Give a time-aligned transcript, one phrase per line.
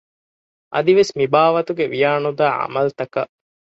[0.73, 3.31] އަދިވެސް މިބާވަތުގެ ވިޔާނުދާ ޢަމަލުތަކަށް